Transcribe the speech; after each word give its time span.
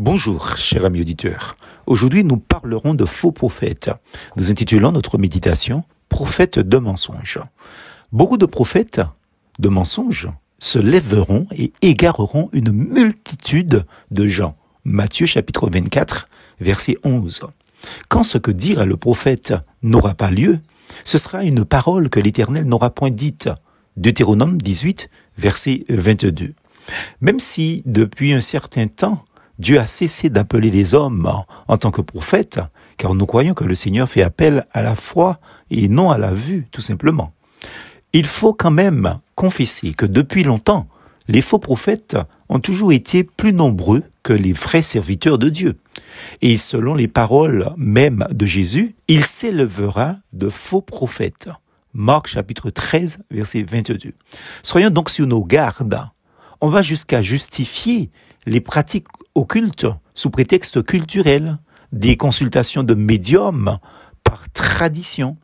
Bonjour, 0.00 0.56
cher 0.56 0.84
ami 0.84 1.00
auditeur. 1.00 1.56
Aujourd'hui, 1.86 2.22
nous 2.22 2.36
parlerons 2.36 2.94
de 2.94 3.04
faux 3.04 3.32
prophètes. 3.32 3.90
Nous 4.36 4.48
intitulons 4.48 4.92
notre 4.92 5.18
méditation 5.18 5.82
Prophètes 6.08 6.60
de 6.60 6.78
mensonges. 6.78 7.40
Beaucoup 8.12 8.36
de 8.36 8.46
prophètes 8.46 9.00
de 9.58 9.68
mensonges 9.68 10.28
se 10.60 10.78
lèveront 10.78 11.48
et 11.50 11.72
égareront 11.82 12.48
une 12.52 12.70
multitude 12.70 13.86
de 14.12 14.26
gens. 14.28 14.56
Matthieu 14.84 15.26
chapitre 15.26 15.68
24, 15.68 16.28
verset 16.60 16.96
11. 17.02 17.40
Quand 18.08 18.22
ce 18.22 18.38
que 18.38 18.52
dira 18.52 18.86
le 18.86 18.96
prophète 18.96 19.52
n'aura 19.82 20.14
pas 20.14 20.30
lieu, 20.30 20.60
ce 21.02 21.18
sera 21.18 21.42
une 21.42 21.64
parole 21.64 22.08
que 22.08 22.20
l'Éternel 22.20 22.66
n'aura 22.66 22.90
point 22.90 23.10
dite. 23.10 23.48
Deutéronome 23.96 24.62
18, 24.62 25.10
verset 25.38 25.84
22. 25.88 26.54
Même 27.20 27.40
si, 27.40 27.82
depuis 27.84 28.32
un 28.32 28.40
certain 28.40 28.86
temps, 28.86 29.24
Dieu 29.58 29.80
a 29.80 29.86
cessé 29.86 30.30
d'appeler 30.30 30.70
les 30.70 30.94
hommes 30.94 31.30
en 31.66 31.76
tant 31.76 31.90
que 31.90 32.00
prophètes, 32.00 32.60
car 32.96 33.14
nous 33.14 33.26
croyons 33.26 33.54
que 33.54 33.64
le 33.64 33.74
Seigneur 33.74 34.08
fait 34.08 34.22
appel 34.22 34.66
à 34.72 34.82
la 34.82 34.94
foi 34.94 35.40
et 35.70 35.88
non 35.88 36.10
à 36.10 36.18
la 36.18 36.32
vue, 36.32 36.66
tout 36.70 36.80
simplement. 36.80 37.32
Il 38.12 38.26
faut 38.26 38.54
quand 38.54 38.70
même 38.70 39.18
confesser 39.34 39.92
que 39.92 40.06
depuis 40.06 40.44
longtemps, 40.44 40.86
les 41.28 41.42
faux 41.42 41.58
prophètes 41.58 42.16
ont 42.48 42.60
toujours 42.60 42.92
été 42.92 43.22
plus 43.22 43.52
nombreux 43.52 44.02
que 44.22 44.32
les 44.32 44.52
vrais 44.52 44.82
serviteurs 44.82 45.38
de 45.38 45.48
Dieu. 45.48 45.78
Et 46.40 46.56
selon 46.56 46.94
les 46.94 47.08
paroles 47.08 47.72
même 47.76 48.26
de 48.30 48.46
Jésus, 48.46 48.94
il 49.08 49.24
s'élèvera 49.24 50.16
de 50.32 50.48
faux 50.48 50.80
prophètes. 50.80 51.48
Marc 51.92 52.28
chapitre 52.28 52.70
13, 52.70 53.24
verset 53.30 53.62
22. 53.62 54.12
Soyons 54.62 54.90
donc 54.90 55.10
sur 55.10 55.26
nos 55.26 55.44
gardes. 55.44 56.00
On 56.60 56.68
va 56.68 56.82
jusqu'à 56.82 57.22
justifier 57.22 58.10
les 58.48 58.60
pratiques 58.60 59.06
occultes 59.34 59.86
sous 60.14 60.30
prétexte 60.30 60.82
culturel, 60.82 61.58
des 61.92 62.16
consultations 62.16 62.82
de 62.82 62.94
médiums 62.94 63.78
par 64.24 64.50
tradition, 64.50 65.36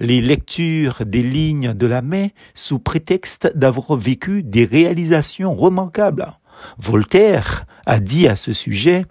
les 0.00 0.20
lectures 0.20 1.02
des 1.06 1.22
lignes 1.22 1.72
de 1.72 1.86
la 1.86 2.02
main 2.02 2.28
sous 2.52 2.78
prétexte 2.78 3.56
d'avoir 3.56 3.96
vécu 3.96 4.42
des 4.42 4.64
réalisations 4.64 5.54
remarquables. 5.54 6.32
Voltaire 6.78 7.64
a 7.86 8.00
dit 8.00 8.26
à 8.26 8.36
ce 8.36 8.52
sujet, 8.52 9.06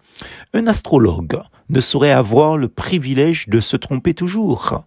un 0.53 0.67
astrologue 0.67 1.41
ne 1.69 1.79
saurait 1.79 2.11
avoir 2.11 2.57
le 2.57 2.67
privilège 2.67 3.47
de 3.47 3.59
se 3.59 3.77
tromper 3.77 4.13
toujours 4.13 4.83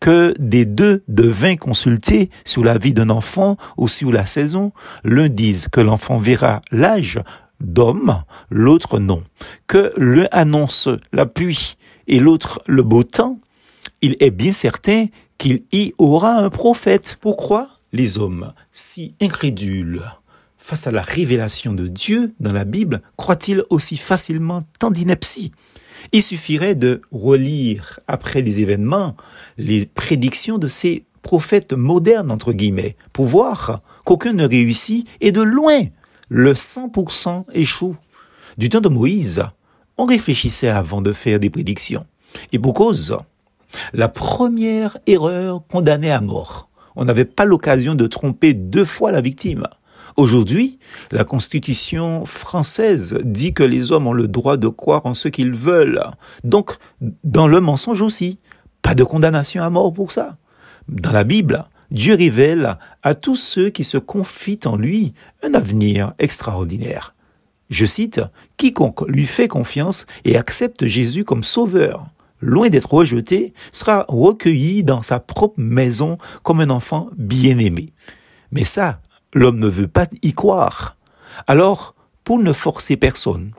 que 0.00 0.34
des 0.38 0.64
deux 0.64 1.04
de 1.08 1.28
vingt 1.28 1.56
consultés 1.56 2.30
sur 2.44 2.64
la 2.64 2.76
vie 2.76 2.94
d'un 2.94 3.10
enfant 3.10 3.56
ou 3.76 3.86
sur 3.86 4.10
la 4.10 4.26
saison, 4.26 4.72
l'un 5.04 5.28
dise 5.28 5.68
que 5.68 5.80
l'enfant 5.80 6.18
verra 6.18 6.60
l'âge 6.72 7.20
d'homme, 7.62 8.22
l'autre 8.50 8.98
non. 8.98 9.22
Que 9.66 9.92
l'un 9.96 10.28
annonce 10.32 10.88
la 11.12 11.26
pluie 11.26 11.76
et 12.06 12.20
l'autre 12.20 12.62
le 12.66 12.82
beau 12.82 13.02
temps, 13.04 13.38
il 14.02 14.16
est 14.20 14.30
bien 14.30 14.52
certain 14.52 15.06
qu'il 15.38 15.62
y 15.72 15.92
aura 15.98 16.34
un 16.34 16.50
prophète. 16.50 17.18
Pourquoi 17.20 17.68
les 17.92 18.18
hommes, 18.18 18.52
si 18.70 19.14
incrédules 19.20 20.02
face 20.58 20.86
à 20.86 20.92
la 20.92 21.02
révélation 21.02 21.72
de 21.72 21.88
Dieu 21.88 22.34
dans 22.38 22.52
la 22.52 22.64
Bible, 22.64 23.02
croient-ils 23.16 23.64
aussi 23.70 23.96
facilement 23.96 24.60
tant 24.78 24.90
d'ineptie? 24.90 25.50
Il 26.12 26.22
suffirait 26.22 26.74
de 26.74 27.02
relire 27.10 28.00
après 28.06 28.42
les 28.42 28.60
événements 28.60 29.16
les 29.58 29.86
prédictions 29.86 30.58
de 30.58 30.68
ces 30.68 31.04
prophètes 31.22 31.72
modernes, 31.72 32.30
entre 32.30 32.52
guillemets, 32.52 32.96
pour 33.12 33.26
voir 33.26 33.80
qu'aucun 34.04 34.32
ne 34.32 34.46
réussit 34.46 35.08
et 35.20 35.32
de 35.32 35.42
loin 35.42 35.86
le 36.32 36.54
100% 36.54 37.44
échoue. 37.52 37.94
Du 38.56 38.70
temps 38.70 38.80
de 38.80 38.88
Moïse, 38.88 39.44
on 39.98 40.06
réfléchissait 40.06 40.68
avant 40.68 41.02
de 41.02 41.12
faire 41.12 41.38
des 41.38 41.50
prédictions. 41.50 42.06
Et 42.52 42.58
pour 42.58 42.72
cause, 42.72 43.18
la 43.92 44.08
première 44.08 44.96
erreur 45.06 45.62
condamnée 45.68 46.10
à 46.10 46.22
mort. 46.22 46.70
On 46.96 47.04
n'avait 47.04 47.26
pas 47.26 47.44
l'occasion 47.44 47.94
de 47.94 48.06
tromper 48.06 48.54
deux 48.54 48.86
fois 48.86 49.12
la 49.12 49.20
victime. 49.20 49.66
Aujourd'hui, 50.16 50.78
la 51.10 51.24
Constitution 51.24 52.24
française 52.24 53.18
dit 53.24 53.52
que 53.52 53.62
les 53.62 53.92
hommes 53.92 54.06
ont 54.06 54.14
le 54.14 54.26
droit 54.26 54.56
de 54.56 54.68
croire 54.68 55.04
en 55.04 55.12
ce 55.12 55.28
qu'ils 55.28 55.52
veulent. 55.52 56.02
Donc, 56.44 56.78
dans 57.24 57.46
le 57.46 57.60
mensonge 57.60 58.00
aussi, 58.00 58.38
pas 58.80 58.94
de 58.94 59.04
condamnation 59.04 59.62
à 59.62 59.68
mort 59.68 59.92
pour 59.92 60.12
ça. 60.12 60.38
Dans 60.88 61.12
la 61.12 61.24
Bible, 61.24 61.66
Dieu 61.92 62.14
révèle 62.14 62.78
à 63.02 63.14
tous 63.14 63.36
ceux 63.36 63.68
qui 63.68 63.84
se 63.84 63.98
confient 63.98 64.60
en 64.64 64.76
lui 64.76 65.12
un 65.42 65.52
avenir 65.52 66.14
extraordinaire. 66.18 67.14
Je 67.68 67.84
cite, 67.84 68.22
Quiconque 68.56 69.06
lui 69.08 69.26
fait 69.26 69.46
confiance 69.46 70.06
et 70.24 70.38
accepte 70.38 70.86
Jésus 70.86 71.24
comme 71.24 71.44
sauveur, 71.44 72.06
loin 72.40 72.70
d'être 72.70 72.94
rejeté, 72.94 73.52
sera 73.72 74.06
recueilli 74.08 74.84
dans 74.84 75.02
sa 75.02 75.20
propre 75.20 75.60
maison 75.60 76.16
comme 76.42 76.60
un 76.60 76.70
enfant 76.70 77.10
bien-aimé. 77.18 77.92
Mais 78.52 78.64
ça, 78.64 79.02
l'homme 79.34 79.58
ne 79.58 79.68
veut 79.68 79.86
pas 79.86 80.06
y 80.22 80.32
croire. 80.32 80.96
Alors, 81.46 81.94
pour 82.24 82.38
ne 82.38 82.54
forcer 82.54 82.96
personne, 82.96 83.52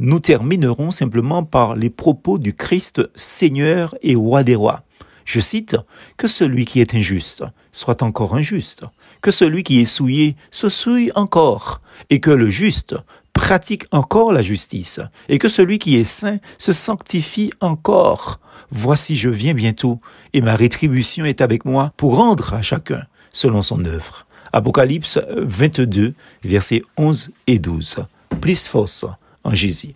nous 0.00 0.18
terminerons 0.18 0.90
simplement 0.90 1.44
par 1.44 1.76
les 1.76 1.90
propos 1.90 2.38
du 2.38 2.52
Christ 2.52 3.08
Seigneur 3.14 3.94
et 4.02 4.16
Roi 4.16 4.42
des 4.42 4.56
rois. 4.56 4.82
Je 5.26 5.40
cite, 5.40 5.76
Que 6.16 6.28
celui 6.28 6.64
qui 6.64 6.80
est 6.80 6.94
injuste 6.94 7.44
soit 7.72 8.02
encore 8.02 8.34
injuste, 8.34 8.84
que 9.20 9.30
celui 9.30 9.62
qui 9.62 9.80
est 9.80 9.84
souillé 9.84 10.36
se 10.50 10.70
souille 10.70 11.12
encore, 11.14 11.82
et 12.08 12.20
que 12.20 12.30
le 12.30 12.48
juste 12.48 12.94
pratique 13.34 13.84
encore 13.90 14.32
la 14.32 14.40
justice, 14.40 15.00
et 15.28 15.38
que 15.38 15.48
celui 15.48 15.78
qui 15.78 15.96
est 15.96 16.04
saint 16.04 16.38
se 16.56 16.72
sanctifie 16.72 17.52
encore. 17.60 18.40
Voici 18.70 19.16
je 19.16 19.28
viens 19.28 19.52
bientôt, 19.52 20.00
et 20.32 20.40
ma 20.40 20.56
rétribution 20.56 21.24
est 21.26 21.42
avec 21.42 21.64
moi 21.64 21.92
pour 21.96 22.16
rendre 22.16 22.54
à 22.54 22.62
chacun 22.62 23.02
selon 23.32 23.60
son 23.62 23.84
œuvre. 23.84 24.26
Apocalypse 24.52 25.20
22, 25.36 26.14
versets 26.44 26.82
11 26.96 27.30
et 27.46 27.58
12. 27.58 28.06
Plus 28.40 28.66
force 28.66 29.04
en 29.44 29.52
Jésus. 29.52 29.94